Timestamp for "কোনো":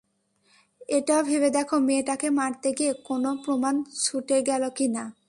3.03-3.29